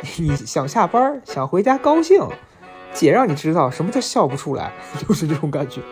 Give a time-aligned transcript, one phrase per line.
[0.18, 2.26] 你想下班，想回家高兴，
[2.94, 5.82] 姐让你知道什么叫笑不出来， 就是这种感觉。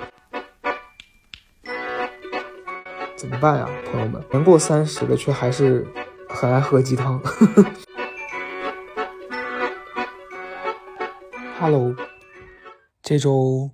[3.17, 4.23] 怎么办呀，朋友们？
[4.31, 5.87] 年过三十的却还是
[6.29, 7.21] 很爱喝鸡汤。
[11.59, 11.95] Hello，
[13.03, 13.71] 这周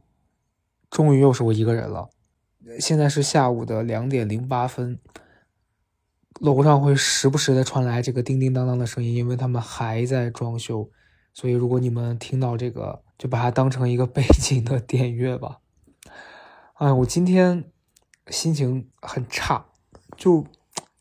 [0.91, 2.09] 终于又是我一个人了。
[2.81, 4.99] 现在是下午的两点零八分，
[6.41, 10.91] 楼上会时不时的传来这个叮叮当当的声音，因为他们还在装修。
[11.33, 15.59] 所以如果你们听到这个，就把它当成一个 背景的电乐吧。
[16.75, 17.65] 哎，我今天。
[18.31, 19.67] 心情很差，
[20.17, 20.47] 就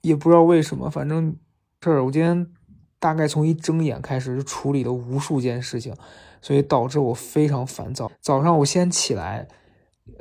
[0.02, 1.38] 也不知道为什么，反正
[1.82, 2.04] 事儿。
[2.04, 2.52] 我今天
[3.00, 5.96] 大概从一睁眼开始就处理了无数件事情，
[6.42, 8.12] 所以导致我非常烦躁。
[8.20, 9.48] 早上我先起来，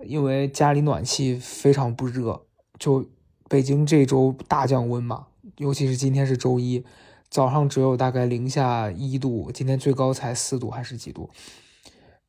[0.04, 2.46] 因为家里暖气非常不热，
[2.78, 3.04] 就
[3.52, 5.26] 北京这周大降温嘛，
[5.58, 6.86] 尤其是今天是周一，
[7.28, 11.28] 早上只有大概零下一度，今天最高才四度还是几度，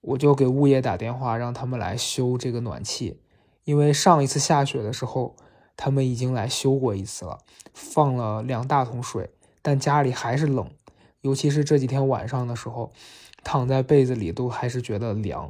[0.02, 3.22] 我就给物业打电话，让他们来修这个暖气。
[3.64, 5.38] 因为上一次下雪的时候，
[5.78, 7.38] 他们已经来修过一次了，
[7.74, 9.30] 放了两大桶水，
[9.62, 10.70] 但家里还是冷，
[11.22, 12.92] 尤其是这几天晚上的时候，
[13.46, 15.50] 躺在被子里都还是觉得凉。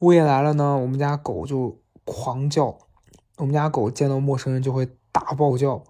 [0.00, 2.76] 物业来了呢，我们家狗就狂叫，
[3.38, 4.86] 我们家狗见到陌生人就会
[5.18, 5.82] 大暴叫。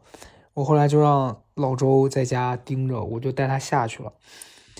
[0.54, 4.12] 我后来就让老周在家盯着，我就带他下去了。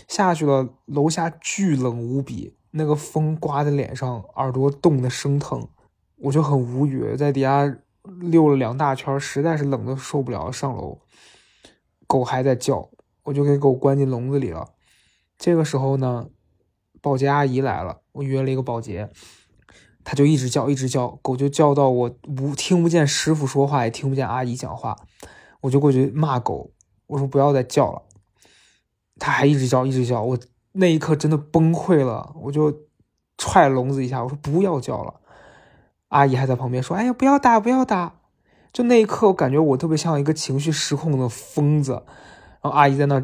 [0.08, 5.68] 下去了，楼下巨冷无比，那个风刮在脸上，耳朵冻得生疼。
[6.16, 7.78] 我就很无语，在底下
[8.20, 10.98] 溜了两大圈，实在是冷的受不了，上楼。
[12.06, 12.88] 狗还在叫，
[13.24, 14.70] 我就给狗关进笼子里了。
[15.36, 16.28] 这个时候呢，
[17.00, 19.10] 保洁阿姨来了，我约了一个保洁，
[20.10, 24.96] 他就一直叫，一直叫，狗就叫到我无听不见师傅说话，也听不见阿姨讲话，
[25.60, 26.70] 我就过去骂狗，
[27.08, 28.00] 我说不要再叫了。
[29.18, 30.38] 他还一直叫，一直叫，我
[30.72, 32.74] 那一刻真的崩溃了，我就
[33.36, 35.12] 踹笼子一下，我说不要叫了。
[36.08, 38.14] 阿姨还在旁边说：“哎呀，不要打，不要打！”
[38.72, 41.92] 就那一刻，我感觉我特别像一个情绪失控的疯子。
[42.62, 43.22] 然后阿姨在那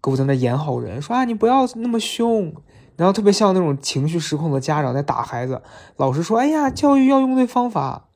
[0.00, 2.54] 狗在那演好人，说：“啊，你不要那么凶。”
[2.96, 5.62] 然后特别像那种情绪失控的家长在打孩子。
[5.96, 8.08] 老师说：“哎呀，教育要用对方法。”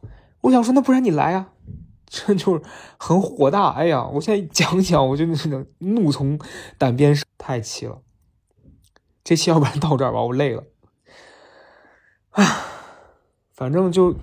[0.42, 1.52] 我想说：“那不然你来啊！”
[2.08, 2.62] 这就是
[2.98, 3.70] 很火大。
[3.70, 6.38] 哎呀，我现在讲讲，我就那种怒从
[6.78, 7.98] 胆边生，太气了。
[9.24, 10.64] 这期要不然到这儿吧，我累了。
[12.30, 12.44] 啊。
[13.52, 14.14] 反正就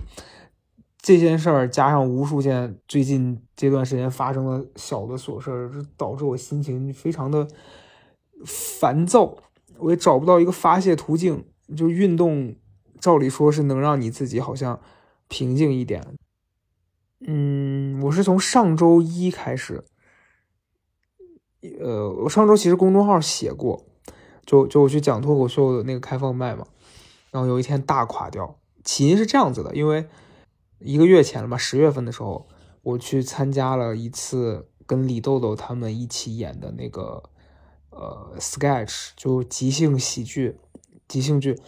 [0.96, 7.48] 这件事儿，加上无数件最近这段时间发生的小的琐事儿，导致我心情非常的
[8.46, 9.36] 烦躁。
[9.78, 11.44] 我也找不到一个发泄途径。
[11.74, 12.54] 就运动，
[13.00, 14.78] 照理说是能让你自己好像
[15.28, 16.04] 平静一点。
[17.26, 19.82] 嗯，我是从上周一开始，
[21.80, 23.86] 呃，我上周其实公众号写过，
[24.44, 26.66] 就就我去讲脱口秀的那个开放麦嘛，
[27.30, 28.58] 然后有一天大垮掉。
[28.84, 30.06] 起因是这样子的，因为
[30.80, 32.46] 一个月前了吧，十月份的时候，
[32.82, 37.22] 我去参加了一次跟李豆豆他们一起演的那个
[37.94, 40.58] 呃 sketch，就即兴喜剧，
[41.08, 41.58] 即兴剧。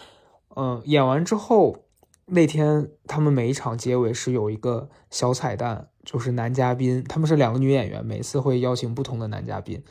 [0.56, 1.84] 嗯，演完之后
[2.26, 9.84] 那天他们每一场结尾是有一个小彩蛋，就是男嘉宾，他们是两个女演员，每次会邀请不同的男嘉宾。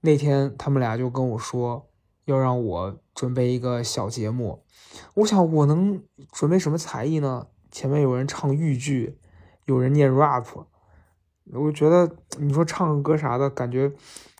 [0.00, 1.88] 那天他们俩就跟我说
[2.24, 4.64] 要让我准备一个小节目。
[5.14, 6.02] 我想我能
[6.32, 7.48] 准备什么才艺呢？
[7.70, 9.18] 前面有人唱豫剧，
[9.66, 10.46] 有人念 rap，
[11.52, 13.92] 我觉得你说唱个歌啥的，感觉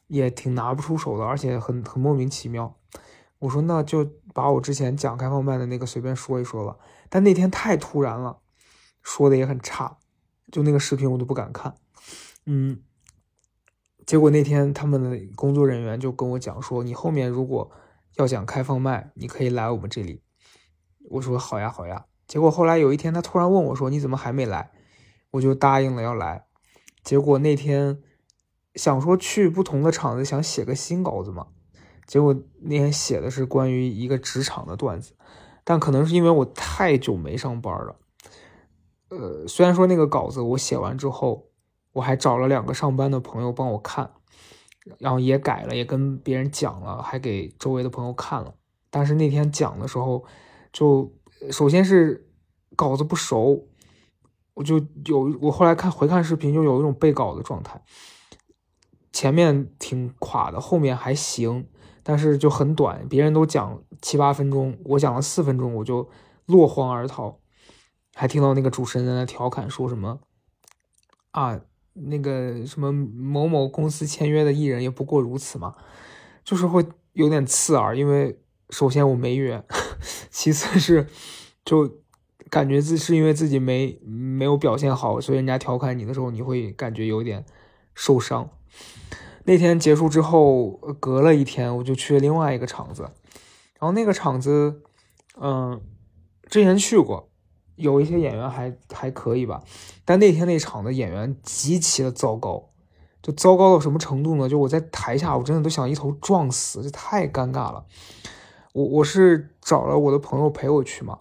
[0.08, 2.76] 也挺拿不出手的，而且很很莫名其妙。
[3.38, 4.04] 我说那就
[4.34, 6.76] 把我之前讲开放麦的那个随便说一说吧。
[7.08, 8.40] 但那天太突然了，
[9.00, 9.98] 说的也很差，
[10.50, 11.74] 就那个视频我都不敢看。
[12.46, 12.82] 嗯，
[14.04, 17.70] 结果那天他们的工作人员就跟我讲说，你后面如果
[18.16, 20.22] 要讲开放麦，你可以来我们这里。
[21.10, 24.72] 我说好呀好呀，结果后来有一天他突然问我说你怎么还没来？
[25.30, 26.46] 我就答应了要来。
[27.04, 28.02] 结果那天
[28.78, 31.48] 想说去不同的场子想写个新稿子嘛，
[32.06, 35.12] 结果那天写的是关于一个职场的段子，
[35.64, 37.96] 但可能是因为我太久没上班了，
[39.10, 41.50] 呃，虽然说那个稿子我写完之后，
[41.92, 44.12] 我还找了两个上班的朋友帮我看，
[44.98, 48.54] 然后也改了，也跟别人讲了，还给周围的朋友看了，
[48.88, 50.24] 但是那天讲的时候。
[50.70, 51.10] 就
[51.50, 52.28] 首先是
[52.76, 53.66] 稿子不熟，
[54.52, 57.82] 我就有我后来看回看视频，就有一种背稿的状态。
[59.18, 61.66] 前面挺垮的，后面还行，
[62.04, 63.04] 但是就很短。
[63.08, 66.08] 别人都讲七八分钟，我讲了四分钟，我就
[66.46, 67.40] 落荒而逃。
[68.14, 70.20] 还听到那个主持人在那调侃说什么
[71.32, 71.60] 啊，
[71.94, 75.74] 那个什么某某公司签约的艺人也不过如此嘛。
[76.44, 78.38] 就是会有点刺耳，因为
[78.70, 79.64] 首先我没约，
[80.30, 81.08] 其次是
[81.64, 81.90] 就
[82.48, 87.44] 感觉自是因为自己没没有表现好，所以人家调侃你的时候，你会感觉有点
[87.96, 88.48] 受伤。
[89.48, 93.04] 那天结束之后，隔了一天，我就去另外一个场子，
[93.80, 94.82] 然后那个场子，
[95.40, 95.80] 嗯，
[96.50, 97.30] 之前去过，
[97.76, 99.64] 有一些演员还还可以吧，
[100.04, 102.68] 但那天那场的演员极其的糟糕，
[103.22, 104.50] 就糟糕到什么程度呢？
[104.50, 107.86] 就我在台下，我真的都想一头撞死，这太尴尬了。
[108.74, 111.20] 我我是找了我的朋友陪我去嘛，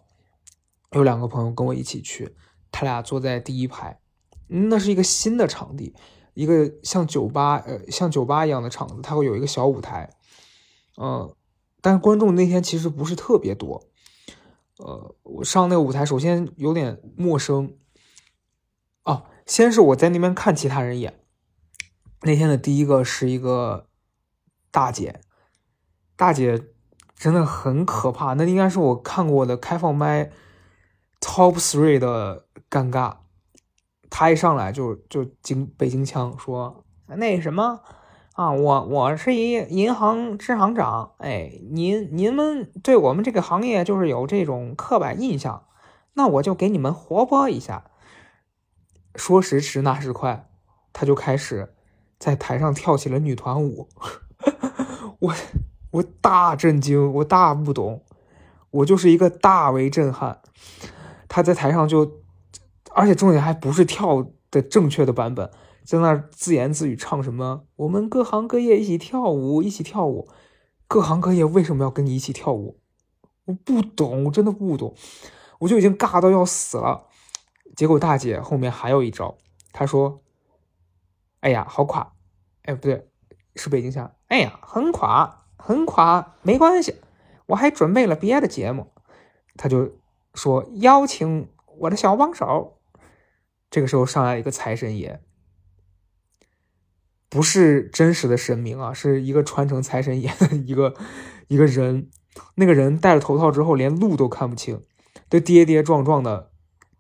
[0.91, 2.35] 有两个朋友跟我一起去，
[2.74, 4.01] 他俩坐在第一排，
[4.47, 5.95] 那是一个新的场地。
[6.38, 10.07] 一个像酒吧，呃，像酒吧一样的场子，它会有一个小舞台，
[10.95, 11.34] 嗯，
[11.81, 13.88] 但是观众那天其实不是特别多，
[14.78, 17.74] 呃，我上那个舞台首先有点陌生，
[19.04, 21.19] 哦，先是我在那边看其他人演，
[22.22, 23.88] 那天的第一个是一个
[24.69, 25.22] 大姐，
[26.16, 26.66] 大姐
[27.16, 30.31] 真的很可怕，那应该是我看过的开放麦
[31.19, 33.18] top three 的尴尬。
[34.09, 37.81] 他一上来就就京北京腔说那什么
[38.33, 45.63] 啊，我我是一银行支行长，哎，您您们对我们这个行业就是有这种刻板印象，
[46.13, 47.86] 那我就给你们活泼一下。
[49.15, 50.48] 说时迟那时快，
[50.94, 51.74] 他就开始
[52.19, 53.89] 在台上跳起了女团舞，
[55.19, 55.33] 我
[55.92, 58.03] 我大震惊，我大不懂，
[58.69, 60.42] 我就是一个大为震撼。
[61.27, 62.21] 他在台上就。
[62.97, 65.51] 而且重点还不是跳的正确的版本，
[65.85, 67.67] 在那自言自语唱什么？
[67.75, 70.27] 我们各行各业一起跳舞，一起跳舞。
[70.88, 72.79] 各行各业为什么要跟你一起跳舞？
[73.45, 74.95] 我不懂，我真的不懂。
[75.59, 77.05] 我就已经尬到要死了。
[77.75, 79.38] 结果大姐后面还有一招，
[79.71, 80.23] 她说
[81.41, 82.13] ：“哎呀，好垮！
[82.63, 83.07] 哎，不对，
[83.55, 84.11] 是北京腔。
[84.29, 86.95] 哎呀，很垮，很垮，没关系，
[87.45, 88.91] 我还准备了别的节目。”
[89.55, 89.91] 她就
[90.33, 91.47] 说：“邀请
[91.77, 92.73] 我的小帮手。”
[93.69, 95.21] 这个时候上来一个财神爷，
[97.29, 100.93] 不是真实的神明啊，是一个穿成财神爷的一个
[101.47, 102.09] 一个人。
[102.53, 104.85] 那个人戴了头套之后，连路都看不清，
[105.27, 106.51] 就跌跌撞撞的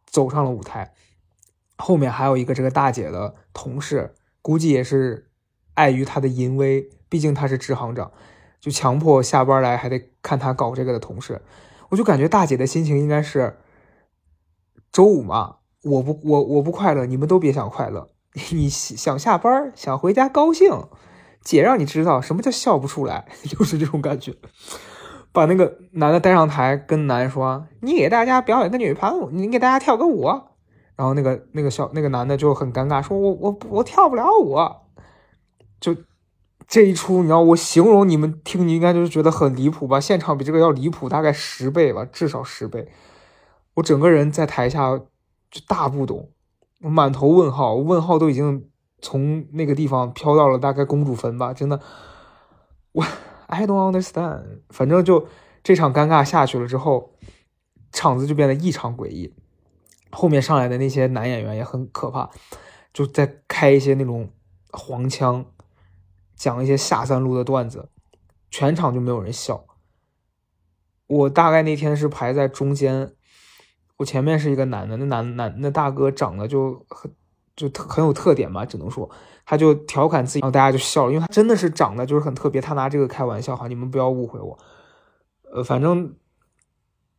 [0.07, 0.95] 走上了舞台。
[1.77, 5.29] 后面还有一个这个大姐的同事，估计也是
[5.75, 8.11] 碍于他的淫威，毕竟他是支行长，
[8.59, 11.43] 就强迫下班来还得看他搞这个的同事。
[11.89, 13.59] 我就感觉大姐的心情应该是
[14.91, 15.56] 周五嘛。
[15.83, 18.09] 我不，我我不快乐，你们都别想快乐。
[18.51, 20.69] 你想下班，想回家高兴，
[21.41, 24.35] 姐让你知道什么叫笑不出来， 就是这种感觉。
[25.31, 30.25] 把那个男的带上台，跟男说：“你给大家表演个女团舞，你给大家跳个舞。”
[30.95, 34.57] 然后那个那个小那个男的就很尴尬，说：“我我我跳不了舞。”
[35.79, 35.95] 就
[36.67, 39.99] 这一出，你知道我形容你们听，你应该就是觉得很离谱吧？
[39.99, 42.87] 现场比这个要离谱大概十倍吧，至少十倍。
[43.75, 44.99] 我整个人在台下。
[45.49, 46.31] 就大不懂，
[46.79, 48.69] 满头问号，问号都已经
[49.01, 51.79] 从那个地方飘到了大概公主坟吧，真的，
[52.91, 53.05] 我
[53.47, 54.61] I don't understand。
[54.69, 55.25] 反正就
[55.63, 57.13] 这场尴尬下去了之后，
[57.93, 59.33] 场子就变得异常诡异。
[60.11, 62.29] 后面上来的那些男演员也很可怕，
[62.93, 64.29] 就在开一些那种
[64.71, 65.45] 黄腔，
[66.35, 67.89] 讲一些下三路的段子，
[68.51, 69.65] 全场就没有人笑。
[71.07, 73.13] 我大概那天是排在中间。
[73.97, 77.11] 我前面是一个男的，那男男那大哥长得就很
[77.55, 79.09] 就特很有特点吧，只能说
[79.45, 84.57] 他就调侃自己，然后大家就笑了，因为他真的是长得就是很特别，他拿这个开玩笑哈，你们不要误会我。
[85.51, 86.13] 呃，反正，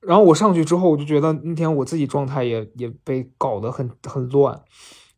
[0.00, 4.62] 然后我上去之后，我就觉得那天我自己状态也也被搞得很很乱，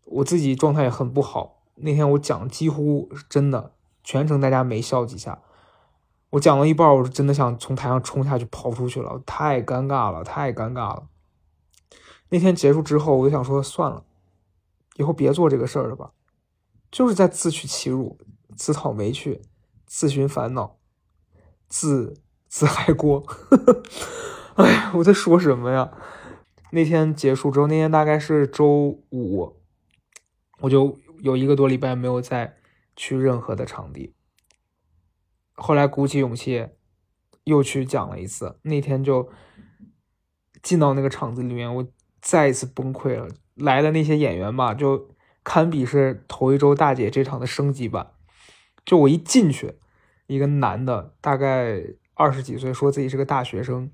[0.06, 1.62] 我自己状态也很不好。
[1.74, 5.40] 那天我讲几乎真的全程大家没笑几下，
[6.30, 11.02] 我讲了一半，我真的想从台上冲下去跑出去了，太尴尬了，太尴尬了。
[12.30, 14.04] 那天结束之后，我就想说算了，
[14.96, 16.12] 以后别做这个事儿了吧，
[16.90, 18.18] 就是在自取其辱、
[18.56, 19.42] 自讨没趣、
[19.84, 20.78] 自寻烦恼、
[21.68, 23.26] 自自嗨锅。
[24.54, 25.92] 哎呀，我在说什么呀？
[26.70, 29.56] 那天结束之后，那天大概是周五，
[30.60, 32.56] 我就有一个多礼拜没有再
[32.94, 34.14] 去任何的场地。
[35.54, 36.68] 后来鼓起勇气
[37.42, 39.30] 又去讲了一次，那天就
[40.62, 41.88] 进到那个场子里面，我。
[42.20, 45.08] 再一次崩溃了，来的那些演员吧，就
[45.42, 48.08] 堪比是头一周大姐这场的升级版。
[48.84, 49.74] 就我一进去，
[50.26, 51.82] 一个男的，大概
[52.14, 53.90] 二十几岁，说自己是个大学生，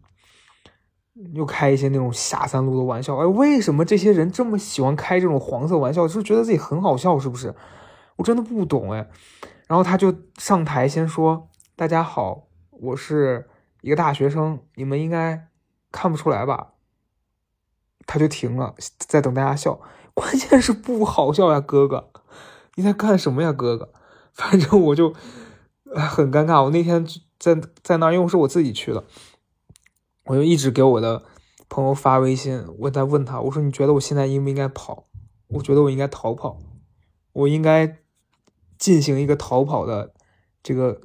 [1.34, 3.16] 又开一些那种下三路的玩笑。
[3.16, 6.06] 哎，为什么这些人这么喜欢开这种黄色玩笑？
[6.06, 7.54] 就是觉得自己很好笑，是不是？
[8.16, 9.08] 我真的不懂哎。
[9.66, 13.48] 然后他就上台先说大家好，我是
[13.82, 15.48] 一个大学生，你们应该
[15.90, 16.74] 看不出来吧？”
[18.06, 19.80] 他就停了，在等大家笑。
[20.14, 22.10] 关键是不好笑呀，哥哥，
[22.76, 23.92] 你在干什么呀，哥哥？
[24.32, 25.12] 反正我就
[25.94, 26.62] 很尴尬。
[26.62, 27.06] 我那天
[27.38, 29.04] 在在那儿，因为是我自己去的，
[30.24, 31.22] 我就一直给我的
[31.68, 35.06] 朋友发微信，我在问他，我说：“你觉得我现在应不应该跑？
[35.48, 36.58] 我觉得我应该逃跑，
[37.32, 37.98] 我应该
[38.78, 40.12] 进行一个逃跑的
[40.62, 41.00] 这个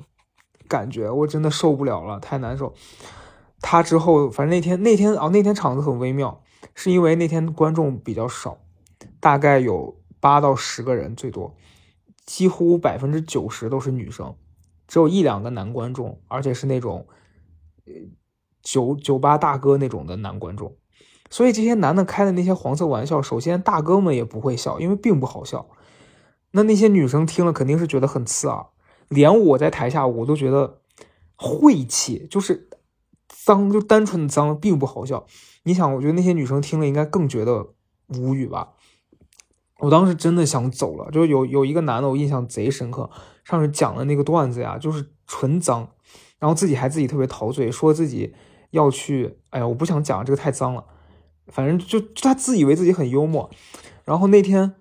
[0.67, 2.73] 感觉，我真的受不了了，太难受。”
[3.61, 6.41] 他之后，反正那天那天啊，那天场子很微妙，
[6.75, 8.57] 是因为那天观众比较少。
[9.19, 11.55] 大概有八到十个人最多，
[12.25, 14.35] 几乎百分之九十都是女生，
[14.87, 17.07] 只有一两个男观众，而且是那种，
[17.85, 17.93] 呃，
[18.61, 20.75] 酒酒吧大哥那种的男观众。
[21.29, 25.69] 所以这些男的开的那些黄色玩笑，首先大哥们也不会笑，因为并不好笑。
[26.51, 28.67] 那那些女生听了肯定是觉得很刺耳，
[29.07, 30.81] 连我在台下我都觉得
[31.35, 32.69] 晦气，就是
[33.27, 35.25] 脏，就单纯的脏，并不好笑。
[35.63, 37.73] 你想，我觉得那些女生听了应该更觉得
[38.07, 38.73] 无语吧。
[39.79, 43.09] 我当时真的想走了，就有有一个男的，我印象贼深刻。
[43.43, 45.89] 上次讲的那个段子呀，就是纯脏，
[46.39, 48.35] 然后自己还自己特别陶醉，说自己
[48.69, 49.39] 要去。
[49.49, 50.85] 哎呀，我不想讲这个太脏了。
[51.47, 53.49] 反正就他自以为自己很幽默。
[54.05, 54.75] 然后那天，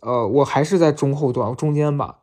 [0.00, 2.20] 呃，我还是在中后段，中间吧。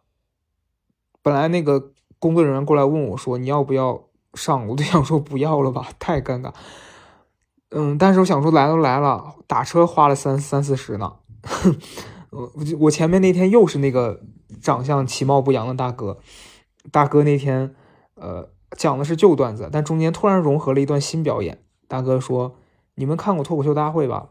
[1.22, 6.53] 本来那个工作人员过来问我说：“你要不要上？”我就想说不要了吧，太尴尬。
[7.73, 11.13] 嗯，但是我想说来都来了，打车花了三三四十呢。
[12.29, 14.21] 我我前面那天又是那个
[14.61, 16.19] 长相其貌不扬的大哥，
[16.91, 17.73] 大哥那天
[18.15, 21.63] 呃讲的是旧段子，但中间突然融合了一段新表演。
[21.87, 22.55] 大哥说
[22.95, 24.29] ：“你们看过脱口秀大会吧？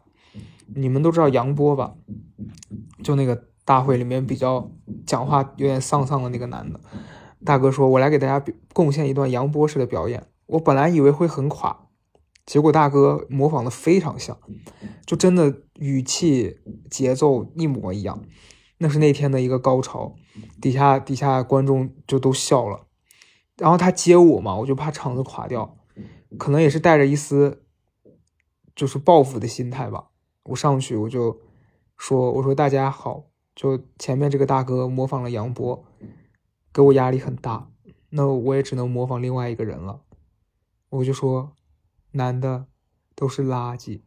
[0.74, 1.94] 你们都知道杨波吧？
[3.02, 4.70] 就那个大会里面比较
[5.06, 6.80] 讲话有点丧丧的那个男的。”
[7.44, 11.86] 大哥说：“我来给大家贡献一段杨波式的表演。”我本来以为会很垮。
[12.50, 14.36] 结果大哥模仿的非常像，
[15.06, 16.58] 就真的语气
[16.90, 18.24] 节奏一模一样，
[18.78, 20.16] 那是那天的一个高潮，
[20.60, 22.88] 底下底下观众就都笑了。
[23.56, 25.78] 然后他接我嘛，我就怕场子垮掉，
[26.38, 27.62] 可能也是带着一丝
[28.74, 30.08] 就是报复的心态吧。
[30.46, 31.40] 我上去我就
[31.96, 35.84] 说：“我说大家好，就前面这个大哥模仿了杨波，
[36.72, 37.70] 给我压力很大，
[38.08, 40.00] 那我也只能模仿另外一个人了。”
[40.90, 41.52] 我就说。
[42.12, 42.66] 男的
[43.14, 44.00] 都是垃圾，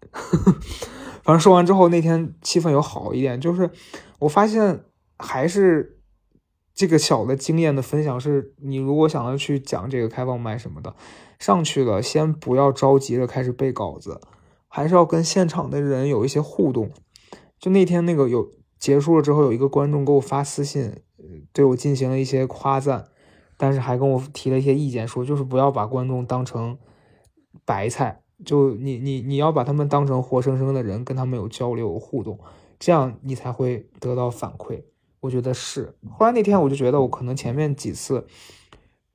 [1.23, 3.39] 反正说完之后，那天气氛有好一点。
[3.39, 3.69] 就是
[4.19, 4.83] 我发现
[5.17, 5.99] 还是
[6.73, 10.95] 这个小的经验的分享，是你如果想要去讲这个开放麦什么的，
[11.39, 14.19] 上去了先不要着急着开始背稿子，
[14.67, 16.91] 还是要跟现场的人有一些互动。
[17.59, 21.01] 就那天那个有结束了之后，有一个观众给我发私信，
[21.53, 23.05] 对我进行了一些夸赞，
[23.55, 26.77] 但是还跟我提了一些意见，说就是不要把观众当成。
[27.65, 32.39] 白菜，就你你你要把他们当成活生生的人，跟他们有交流互动，
[32.79, 34.83] 这样你才会得到反馈。
[35.21, 35.95] 我觉得是。
[36.11, 38.27] 后来那天我就觉得，我可能前面几次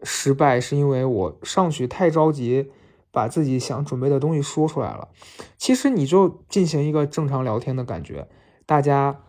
[0.02, 2.70] 失败，是因为我上去太着急，
[3.10, 5.08] 把自己想准备的东西说出来了。
[5.58, 8.28] 其实你就进行一个正常聊天的感觉，
[8.64, 9.24] 大家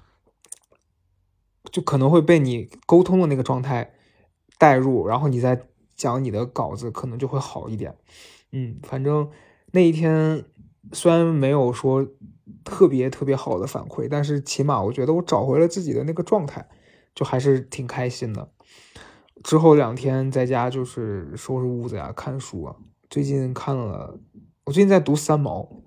[1.70, 3.94] 就可能会被你沟通的那个状态
[4.58, 7.98] 带入，然后你再讲你的稿子，可能就会好一点。
[8.51, 9.29] 嗯，反正
[9.72, 10.44] 那一天
[10.91, 12.08] 虽然没有说
[12.63, 16.68] 特别特别好的反馈，但是起码我觉得我找回了自己的那个状态，
[17.13, 18.50] 就还是挺开心的。
[19.44, 22.75] 之后两天在家就是收拾屋子呀、看书啊。
[23.08, 24.20] 最近看了，
[24.65, 25.84] 我最近在读三毛，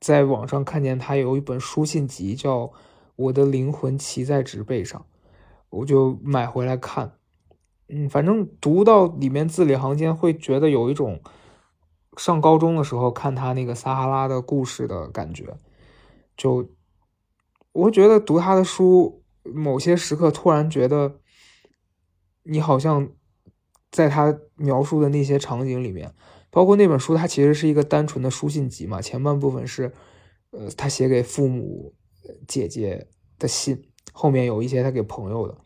[0.00, 2.66] 在网上看见他有一本书信集叫
[3.16, 4.98] 《我的灵魂骑在纸背上》，
[5.68, 7.12] 我就买回来看。
[7.90, 11.20] 嗯，反正读到里面字里行间会觉得有一种。
[12.18, 15.56] 上高中的时候看他那个撒哈拉的故事的感觉，
[16.36, 16.68] 就
[17.72, 21.18] 我觉得读他的书，某些时刻突然觉得，
[22.42, 23.08] 你好像
[23.90, 26.12] 在他描述的那些场景里面，
[26.50, 29.00] 包括那本书，它其实是一个单纯的书信集嘛。
[29.00, 29.90] 前半部分是，
[30.50, 31.94] 呃，他写给父母、
[32.46, 33.06] 姐姐
[33.38, 35.56] 的信，后面有一些他给朋友的。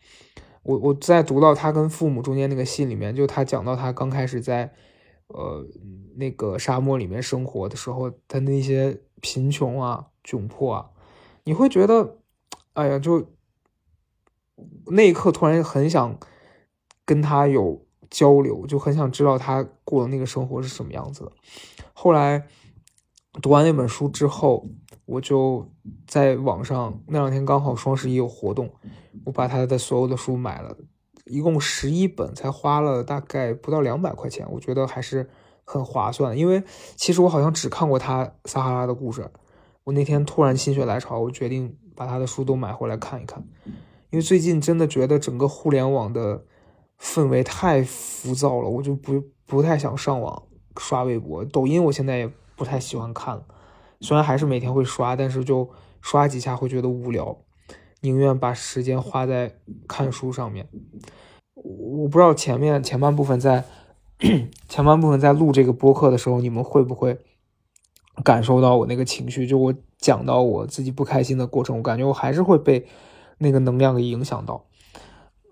[0.63, 4.73] 我我在读到他跟父母中间那个信里面，就他讲到他刚开始在。
[5.27, 5.65] 呃，
[6.15, 10.89] 那个沙漠里面生活的时候，他那些贫穷啊、窘迫啊，
[11.43, 12.17] 你会觉得，
[12.73, 13.27] 哎呀，就
[14.87, 16.17] 那一刻突然很想
[17.05, 21.31] 跟他有交流，就很想知道他过的那个生活是什么样子的。
[21.93, 22.47] 后来
[23.41, 24.67] 读完那本书之后，
[25.05, 25.69] 我就
[26.07, 28.73] 在网上那两天刚好双十一有活动，
[29.25, 30.77] 我把他的所有的书买了，
[31.29, 35.29] 一共十一本，才花了大概不到两百块钱，我觉得还是
[35.63, 36.37] 很划算。
[36.37, 36.63] 因为
[36.95, 39.21] 其实我好像只看过他《撒哈拉的故事》，
[39.83, 43.43] 我那天突然心血来潮，我决定把他的书都买回来看一看。
[44.09, 46.45] 因为最近真的觉得整个互联网的
[46.99, 50.43] 氛围太浮躁了，我就不不太想上网
[50.77, 51.83] 刷微博、抖音。
[51.83, 53.43] 我现在也不太喜欢看了，
[53.99, 55.69] 虽然还是每天会刷，但是就
[56.01, 57.37] 刷几下会觉得无聊，
[58.01, 59.55] 宁愿把时间花在
[59.87, 60.67] 看书上面。
[61.53, 63.65] 我不知道前面前半部分在
[64.67, 67.19] 前半部分在录这个播客的时候，你们会不会
[68.23, 69.45] 感受到我那个情绪？
[69.45, 72.87] 就我讲到我自己不开心的过程，我感觉我还是会被。
[73.39, 74.65] 那个能量给影响到，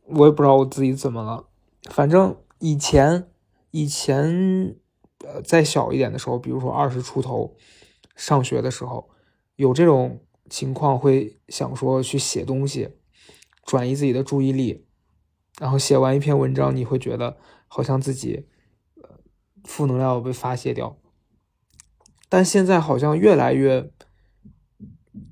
[0.07, 1.45] 我也不知道我自己怎么了。
[1.91, 3.27] 反正以前
[3.69, 4.75] 以前
[5.23, 7.55] 呃再小一点的时候，比如说二十出头，
[8.15, 9.07] 上学的时候，
[9.55, 12.89] 有这种情况会想说去写东西，
[13.63, 14.85] 转移自己的注意力，
[15.59, 17.37] 然后写完一篇文章，你会觉得
[17.67, 18.47] 好像自己
[19.01, 19.19] 呃
[19.63, 20.97] 负能量被发泄掉。
[22.29, 23.91] 但现在好像越来越。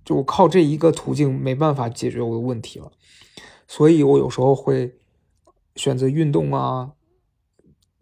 [0.05, 2.91] 就我靠这一个途径没办法解决我的问题了，
[3.67, 4.97] 所以我有时候会
[5.75, 6.93] 选择运动啊。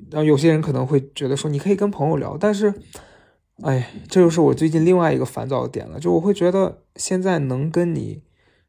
[0.10, 2.74] 然后有些人可能会觉得说你可以跟朋友聊，但是，
[3.64, 6.00] 哎，这就是我最近另外一个烦躁的点了。
[6.00, 8.24] 就我会觉得现在能跟你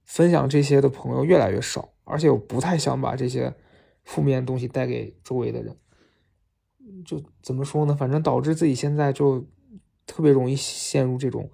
[0.05, 3.55] 分享这些的朋友越来越少，而且我不太想把这些
[4.05, 5.77] 负面的东西带给周围的人。
[7.05, 7.95] 就怎么说呢？
[7.95, 9.45] 反正导致自己现在就
[10.07, 11.51] 特别容易陷入这种。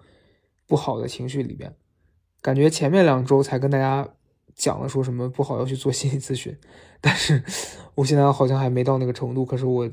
[0.66, 1.75] 不好的情绪里边，
[2.42, 4.07] 感觉前面两周才跟大家
[4.54, 6.54] 讲了说什么不好要去做心理咨询，
[7.00, 7.42] 但是
[7.97, 9.47] 我现在好像还没到那个程度。
[9.47, 9.90] 可是我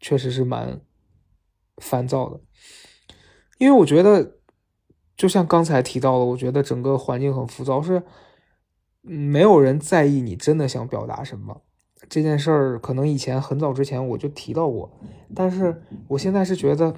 [0.00, 0.80] 确实是蛮
[1.78, 2.40] 烦躁的，
[3.58, 4.38] 因为我觉得
[5.16, 8.02] 就像刚才提到的，我觉得整个环境很浮躁，是
[9.02, 11.62] 没有人在意你真的想表达什么
[12.08, 12.78] 这件事儿。
[12.78, 15.00] 可能以前很早之前我就提到过，
[15.34, 16.94] 但是我现在是觉得。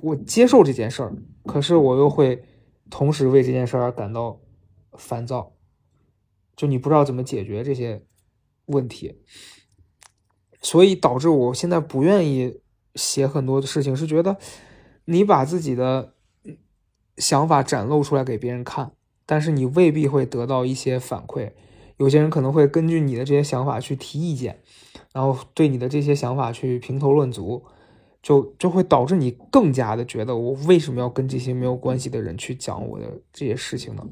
[0.00, 1.12] 我接受这件事儿，
[1.44, 2.44] 可是我又会
[2.88, 4.40] 同时为这件事儿而感到
[4.92, 5.56] 烦躁，
[6.54, 8.06] 就你不知道怎么解决这些
[8.66, 9.20] 问题，
[10.62, 12.60] 所以导致我现在不愿意
[12.98, 14.36] 写很多的事情，是觉得
[15.06, 16.12] 你把自己的
[17.16, 18.92] 想法展露出来给别人看，
[19.24, 21.52] 但是你未必会得到一些反馈，
[21.96, 24.60] 有些人可能会根据你的这些想法去提意见，
[25.12, 27.64] 然后对你的这些想法去评头论足。
[28.20, 34.04] 就就会导致你更加的觉得，我为什么要跟这些没有关系的人去讲我的这些事情呢？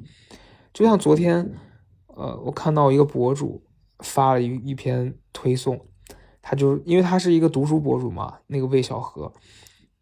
[0.73, 1.53] 就像昨天，
[2.07, 3.65] 呃，我看到一个博主
[3.99, 5.87] 发了一一篇推送，
[6.49, 9.33] 他就因为他是一个读书博主嘛，那个魏小河，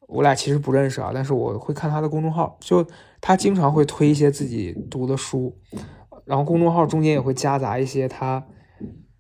[0.07, 2.87] 我俩其实不认识啊，但是我会看他的公众号，就
[3.19, 5.57] 他经常会推一些自己读的书，
[6.27, 8.47] 然后公众号中间也会夹杂一些他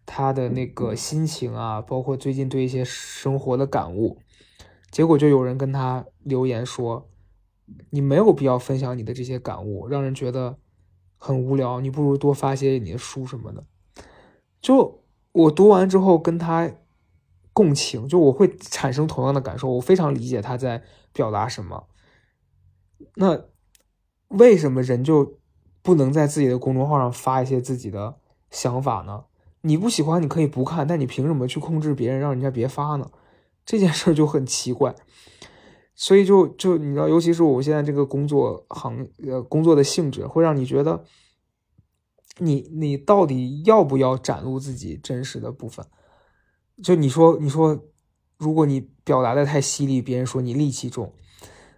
[0.05, 4.19] 他的那个心情啊，包括最近对一些生活的感悟。
[4.91, 7.09] 结果就有人跟他留言说
[7.89, 10.59] ：“你没有必要分享你的这些感悟，让人觉得
[11.17, 11.81] 很无聊。
[11.81, 13.65] 你不如多发些你的书什么的。”
[14.61, 16.71] 就我读完之后跟他
[17.55, 19.71] 共情，就我会产生同样的感受。
[19.71, 20.83] 我非常理解他在
[21.15, 21.87] 表达什么。
[23.15, 23.45] 那
[24.29, 25.39] 为什么人就
[25.81, 28.17] 不能在自己的公众号上发一些自己的
[28.51, 29.25] 想法呢？
[29.63, 33.11] 你不喜欢你可以不看，但你凭什么去控制别人，让人家别发呢？
[33.65, 34.95] 这件事就很奇怪，
[35.95, 41.05] 所以就就你知道，尤其是我现在这个工作行呃工作的性质，会让你觉得，
[42.39, 45.87] 你你到底要不要展露自己真实的部分？
[46.83, 47.85] 就你说你说，
[48.37, 51.13] 如果你表达的太犀利，别人说你戾气重；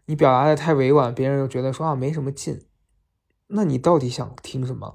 [0.07, 2.67] 你表达的太委婉，别人又觉得说啊没什么劲。
[3.49, 4.95] 那你到底想听什么？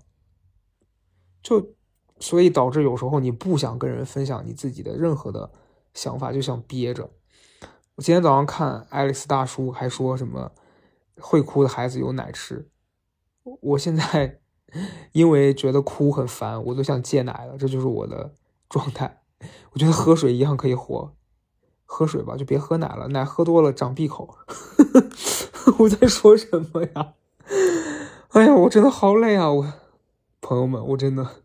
[1.43, 1.75] 就
[2.19, 5.51] 所以导致有时候你不想跟人分享你自己的任何的。
[5.93, 7.11] 想法就想憋着。
[7.95, 10.53] 我今天早上看爱丽丝大叔还说什么
[11.17, 12.69] 会哭的孩子有奶吃。
[13.43, 14.39] 我现在
[15.11, 17.57] 因为觉得哭很烦，我都想戒奶了。
[17.57, 18.33] 这就是我的
[18.69, 19.20] 状态。
[19.71, 21.13] 我觉得喝水一样可以活，
[21.85, 24.37] 喝水吧，就别喝奶了，奶喝多了长闭口。
[25.79, 27.13] 我在说什么呀？
[28.29, 29.51] 哎呀，我真的好累啊！
[29.51, 29.73] 我
[30.39, 31.43] 朋友们，我真的。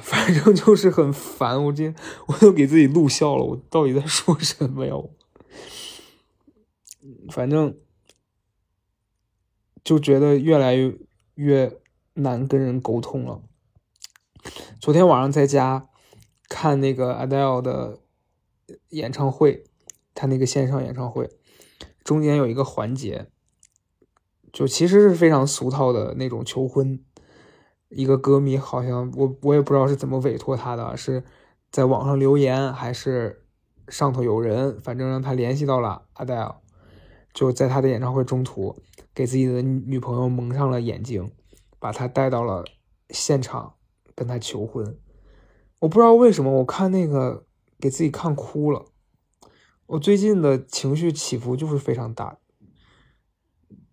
[0.00, 1.94] 反正就是很烦，我今天
[2.28, 3.42] 我都给自己录笑了。
[3.42, 4.94] 我到底在说什么呀？
[7.30, 7.76] 反正
[9.82, 10.96] 就觉得越来越
[11.34, 11.80] 越
[12.14, 13.42] 难跟人沟通了。
[14.80, 15.88] 昨天晚上在家
[16.50, 18.00] 看那个 Adele 的
[18.90, 19.64] 演唱会，
[20.14, 21.30] 他那个线上演唱会
[22.04, 23.28] 中间有一个环节，
[24.52, 27.02] 就其实是非常俗套的那种求婚。
[27.88, 31.24] 一个歌迷好像我我也不知道是怎么委托他的，是
[31.70, 33.44] 在网上留言还是
[33.88, 36.56] 上头有人，反正让他联系到了阿黛尔，
[37.32, 38.76] 就在他的演唱会中途
[39.14, 41.32] 给自己的女朋友蒙上了眼睛，
[41.78, 42.64] 把他带到了
[43.10, 43.74] 现场
[44.14, 44.98] 跟他求婚。
[45.80, 47.44] 我不知道为什么，我看那个
[47.78, 48.86] 给自己看哭了。
[49.86, 52.38] 我最近的情绪起伏就是非常大，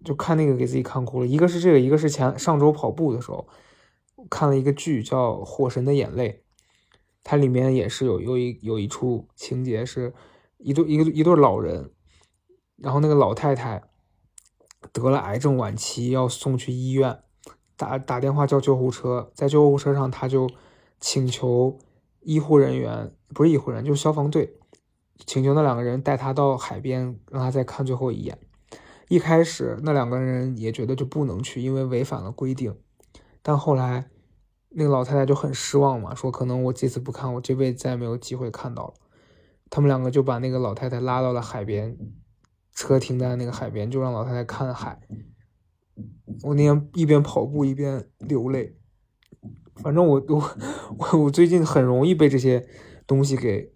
[0.06, 1.26] 就看那个给自己看哭了。
[1.26, 3.48] 一个是这个，一个是前上周跑步的时候。
[4.30, 6.44] 看了一个剧叫《火神的眼泪》，
[7.24, 10.14] 它里面也是有有一有一处情节，是
[10.58, 11.92] 一对一个一对老人，
[12.78, 13.84] 然后那个老太太
[14.92, 17.20] 得了癌症晚期，要送去医院，
[17.78, 20.50] 打打电话叫救护车，在救护车上他就
[21.00, 21.78] 请求
[22.22, 24.58] 医护人员，不是医护人员，就是消防队，
[25.26, 28.38] 请求那两个人带他到海边，让他再看最后一眼。
[29.08, 32.76] 一开始那两个人也觉得就不能去，因为违反了规定，
[33.42, 34.10] 但后来。
[34.70, 38.94] 那个老太太就很失望嘛，说可能我这次不看，我这辈子再也没有机会看到了。
[39.70, 41.98] 他们两个就把那个老太太拉到了海边，
[42.74, 45.00] 车停在那个海边，就让老太太看海。
[46.44, 48.78] 我那天一边跑步一边流泪，
[49.78, 50.52] 反正我我
[50.98, 52.68] 我我最近很容易被这些
[53.06, 53.72] 东西给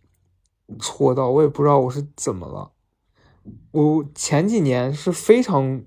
[0.79, 2.71] 戳到，我也不知道我是怎么了。
[3.71, 5.83] 我前几年是非常。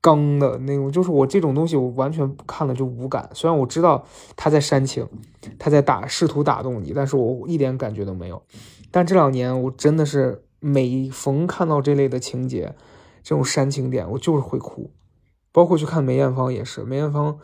[0.00, 3.30] 刚的那种，就是我这种东西，我完全看了就无感。
[3.32, 4.04] 虽然我知道
[4.36, 5.08] 他在煽情，
[5.58, 8.42] 他在打，试图打动你，但是我一点感觉都没有。
[8.90, 12.74] 但这两年，我真的是每逢看到这类的情节，
[13.22, 14.90] 这种煽情点，我就是会哭。
[15.54, 17.38] 包括去看梅艳芳也是，梅艳芳，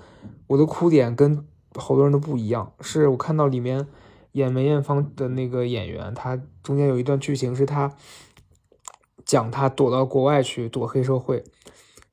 [0.49, 1.47] 我的哭点跟
[1.77, 2.73] 好多人都不一样。
[2.81, 3.87] 是我看到里面
[4.33, 7.95] 演梅艳芳的那个演员，他中间有一段剧情是他
[9.25, 11.45] 讲他躲到国外去躲黑社会。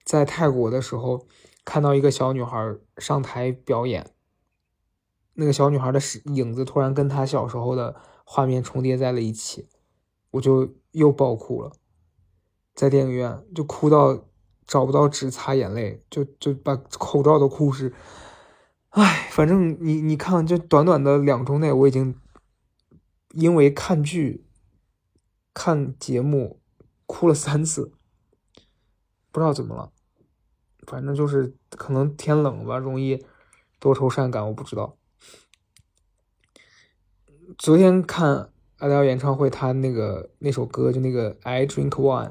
[0.06, 1.26] 在泰国的时候，
[1.66, 4.12] 看到一个小女孩上台表演，
[5.34, 9.68] 那个小女孩的影子突然跟她小时候的画面重叠在了一起，
[10.30, 11.72] 我就又爆哭了，
[12.76, 14.24] 在电影院就哭到
[14.68, 17.94] 找不到纸擦眼泪，就就把口罩都哭湿。
[18.90, 22.20] 唉，反正你你看，就短短的两周内，我已经
[23.32, 24.46] 因为看剧、
[25.54, 26.60] 看节目
[27.06, 27.94] 哭了三次，
[29.32, 29.92] 不知道怎么了。
[30.86, 33.26] 反正就是可能天冷吧，容易
[33.80, 34.98] 多愁善感，我不知道。
[37.58, 42.30] 昨天看阿黛尔演唱会，他那个那首歌就那个《I Drink Wine》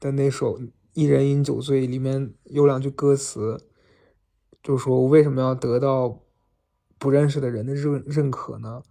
[0.00, 0.58] 的那首
[0.98, 3.68] 《一人饮酒醉》，里面有两句歌词，
[4.60, 6.24] 就说我为什么要得到
[6.98, 8.82] 不认识的人的认认可呢？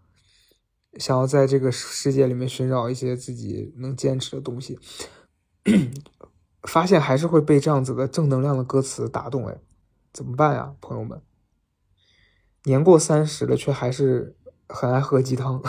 [0.97, 4.79] 想要在这个世界里面寻找一些自己能坚持的东西。
[6.63, 9.59] 发现还是会被这样子的正能量的歌词打动，哎，
[10.13, 11.21] 怎么办呀，朋友们？
[12.63, 14.37] 年过三十了，却还是
[14.69, 15.61] 很爱喝鸡汤，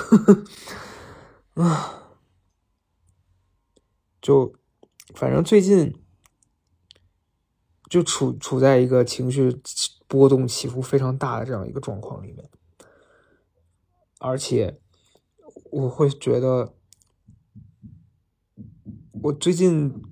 [1.55, 2.15] 啊，
[4.23, 4.55] 就
[5.15, 5.93] 反正最近
[7.89, 9.61] 就处处在一个情绪
[10.07, 12.49] 波动起伏非常大的这样一个状况里面，
[14.19, 14.79] 而且
[15.71, 16.75] 我会觉得
[19.23, 20.03] 我最近。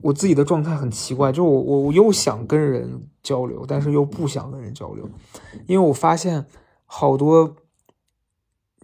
[0.00, 5.08] 我自己的状态很奇怪，就我我我又想跟人交流，但是又不想跟人交流，
[5.68, 6.44] 因为我发现
[6.86, 7.54] 好多，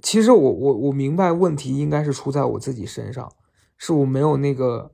[0.00, 3.32] 其实我我我明白问题应该是出在我自己身上，
[3.76, 4.92] 是我没有那个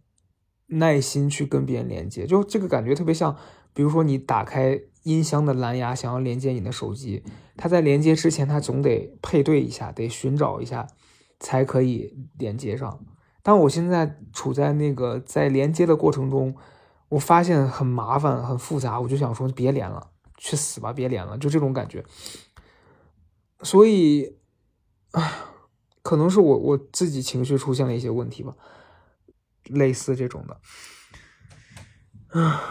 [0.66, 3.36] 耐心去跟别人连接，就这个感觉特别像，
[3.72, 7.22] 比如说你打开音箱的蓝牙，想要连接你的手机，
[7.56, 10.86] 它在连接之前，它总得配对一下，得寻找一下，
[11.38, 13.04] 才可以连接上。
[13.42, 16.54] 但我现在处在那个在连接的过程中，
[17.10, 22.02] 我发现很麻烦、很复杂，我就想说别连了，去死吧，别连了，就这种感觉。
[23.62, 24.36] 所以，
[25.12, 25.32] 唉，
[26.02, 28.56] 可能是我我自己情绪出现了一些问题吧，
[29.64, 30.60] 类似这种的。
[32.40, 32.62] 啊，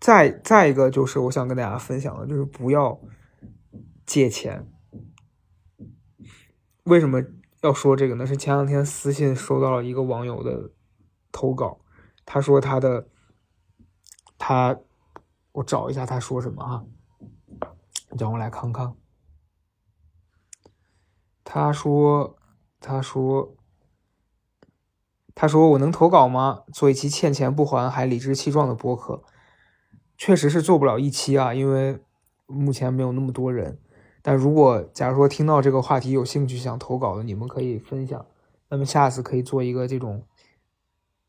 [0.00, 3.00] 再再一个就是我想跟大家分享的，就是不要
[4.04, 4.70] 借钱。
[6.84, 7.22] 为什么？
[7.62, 10.70] 要说这个呢，是前两天私信收到了一个网友的
[11.30, 11.84] 投稿，
[12.24, 13.06] 他说他的
[14.38, 14.80] 他，
[15.52, 16.82] 我找一下他说什么啊？
[18.18, 18.94] 让我来看看。
[21.44, 22.38] 他说，
[22.80, 23.54] 他说，
[25.34, 26.64] 他说我能投稿吗？
[26.72, 29.22] 做一期欠钱不还还理直气壮的播客，
[30.18, 31.98] 确实是做不了一期啊，因为
[32.46, 33.78] 目前没有那么多人。
[34.22, 38.26] 但如果假如说听到这个话题有兴趣想投稿的，你们可以分享。
[38.68, 40.24] 那么下次可以做一个这种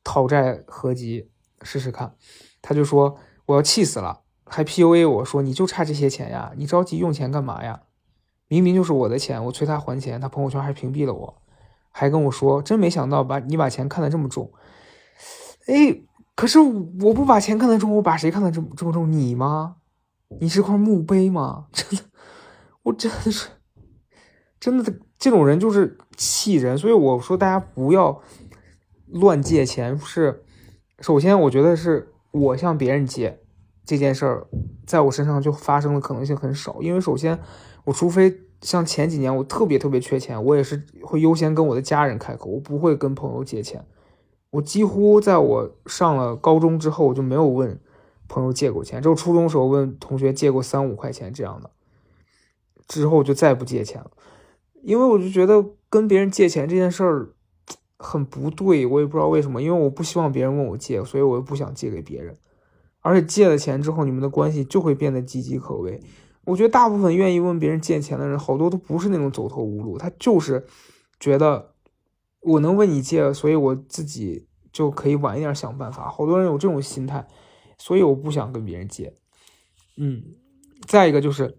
[0.04, 2.16] 讨债合集试试看。
[2.62, 7.84] 他就说：“我要气死了，还 PUA 我说你就差这些钱呀，你着急用钱干嘛呀？
[8.48, 11.42] 明明就是我的钱，我催他还钱，他朋友圈还屏蔽了我，
[11.92, 14.52] 还跟我说真没想到把你把钱看得这么重。
[15.68, 16.02] 哎，
[16.36, 19.12] 可是我不把钱看得重，我把谁看得这么这么重？
[19.12, 19.76] 你吗？
[20.40, 21.68] 你是块墓碑吗？
[21.72, 22.06] 真的，
[22.84, 23.50] 我真的是，
[24.60, 26.78] 真的，这种人就是气人。
[26.78, 28.22] 所以我说大家不要
[29.08, 29.98] 乱借钱。
[30.00, 30.44] 是，
[31.00, 33.42] 首先我觉得是我向别人借
[33.86, 34.48] 这件事儿，
[34.88, 36.82] 在我身上就发生的可能性很少。
[36.82, 37.38] 因为首先，
[37.84, 43.86] 我除非像前几年我特别特别缺钱，我也是会优先跟我的家人开口，我不会跟朋友借钱。
[44.52, 47.80] 我几乎在我上了高中之后，我就没有问。
[48.34, 51.70] 朋友借过钱，之后初中时候问同学借过三五块钱这样的，
[52.88, 54.10] 之后就再不借钱了，
[54.84, 57.34] 因为我就觉得跟别人借钱这件事儿
[57.98, 62.38] 很不对，我也不知道为什么，因为我不希望别人问我借，所以我又不想借给别人，
[63.02, 66.02] 而且借了钱之后，你们的关系就会变得岌岌可危。
[66.46, 70.66] 我觉得大部分愿意问别人借钱的人，好多都不是那种走投无路，他就是
[71.20, 71.74] 觉得
[72.42, 76.10] 我能问你借，所以我自己就可以晚一点想办法。
[76.10, 77.28] 好多人有这种心态。
[77.84, 79.16] 所以我不想跟别人借，
[79.98, 80.22] 嗯，
[80.86, 81.58] 再一个就是，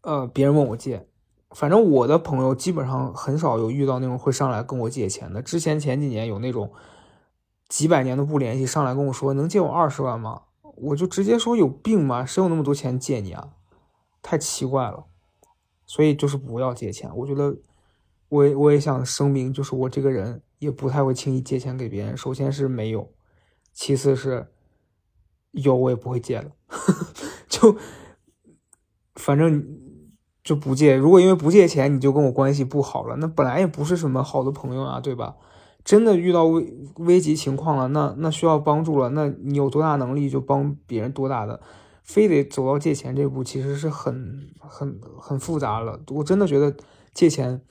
[0.00, 1.06] 呃，别人问我借，
[1.50, 5.42] 反正我的朋友基本上很少有遇到那种会上来跟我借钱的。
[5.42, 6.72] 之前前几年有那种
[7.68, 10.44] 几百年都不联系，上来跟我说能借我二十万吗？
[10.76, 12.24] 我就直接说有病吗？
[12.24, 13.50] 谁有那么多钱借你啊？
[14.22, 15.06] 太奇怪了。
[15.84, 17.10] 所以就是不要借钱。
[17.16, 17.56] 我觉得，
[18.28, 22.16] 我我也想声明，就是我这个人也不太会轻易借钱给别人。
[22.16, 23.12] 首先是没有，
[23.72, 24.52] 其次是。
[25.52, 26.50] 有我也不会借了，
[27.48, 27.78] 就
[29.14, 29.66] 反正
[30.44, 30.94] 就不借。
[30.94, 35.36] 如果因为不借钱你就跟我关系不好了，那本来也不是什么好的朋友啊，对吧？
[35.86, 41.62] 真的遇到危危急情况了，那那需要帮助了，那你有多大能力就帮别人多大的，
[42.02, 46.02] 非得走到借钱这步，其实是很很很复杂了。
[46.08, 46.76] 我真的觉得
[47.14, 47.62] 借钱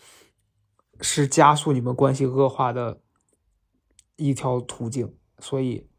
[1.02, 3.02] 是加速你们关系恶化的
[4.16, 5.90] 一条途径，所以。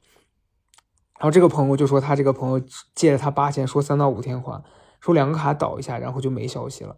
[1.18, 4.64] 然后这个朋友就说，他这个朋友借了他八千，说三到五天还，
[5.00, 6.96] 说两个卡倒一下，然后就没消息了。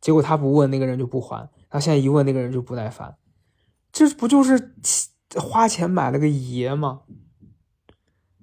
[0.00, 1.48] 结果他不问，那个人就不还。
[1.70, 3.16] 他现在一问，那个人就不耐烦。
[3.98, 4.76] 这不就是
[5.34, 7.02] 花钱买了个爷吗？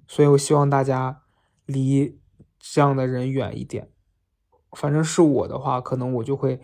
[0.06, 1.22] 所以我希望大家
[1.64, 2.20] 离
[2.58, 3.90] 这样的人远一点。
[4.72, 6.60] 反正是我的话，可能我就会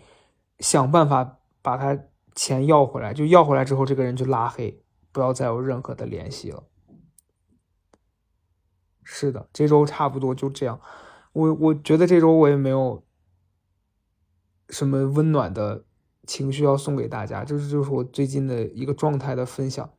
[0.59, 2.03] 想办法把他
[2.35, 3.15] 钱要回来。
[3.15, 6.63] 就要回来之后，这个人就拉黑，不要再有任何的联系了。
[9.01, 10.79] 是的，这周差不多就这样。
[11.31, 13.03] 我我觉得这周我也没有
[14.69, 15.83] 什么温暖的
[16.25, 19.93] 情绪要送给大家，这是就是我最近的一个状态的分享。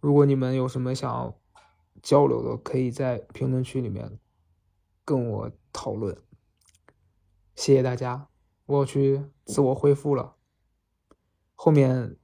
[0.00, 1.38] 如果你们有什么想要
[2.02, 4.18] 交流的，可以在评论区里面
[5.04, 6.16] 跟我讨论。
[7.54, 8.28] 谢谢大家，
[8.66, 10.36] 我要去自我恢复了。
[11.54, 12.16] 后面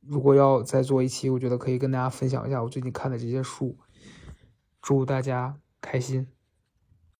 [0.00, 3.78] 如果要再做一期，我觉得可以跟大家分享一下我最近看的这些书。
[4.82, 6.33] 祝大家开心。